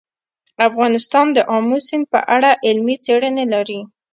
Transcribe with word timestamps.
افغانستان 0.67 1.25
د 1.35 1.37
آمو 1.55 1.77
سیند 1.87 2.05
په 2.13 2.19
اړه 2.35 2.51
علمي 2.65 2.95
څېړنې 3.05 3.45
لري. 3.53 3.79